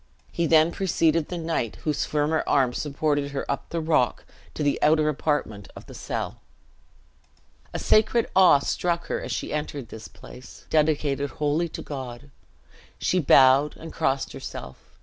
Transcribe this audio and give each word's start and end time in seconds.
He 0.31 0.47
then 0.47 0.71
preceded 0.71 1.27
the 1.29 1.37
knight, 1.37 1.75
whose 1.83 2.05
firmer 2.05 2.43
arm 2.47 2.73
supported 2.73 3.29
her 3.33 3.45
up 3.47 3.69
the 3.69 3.79
rock, 3.79 4.25
to 4.55 4.63
the 4.63 4.81
outer 4.81 5.07
apartment 5.09 5.67
of 5.75 5.85
the 5.85 5.93
cell. 5.93 6.41
A 7.71 7.77
sacred 7.77 8.27
awe 8.35 8.57
struck 8.57 9.05
her 9.09 9.21
as 9.21 9.31
she 9.31 9.53
entered 9.53 9.89
this 9.89 10.07
place, 10.07 10.65
dedicated 10.71 11.29
wholly 11.29 11.69
to 11.69 11.83
God. 11.83 12.31
She 12.97 13.19
bowed, 13.19 13.77
and 13.77 13.93
crossed 13.93 14.33
herself. 14.33 14.77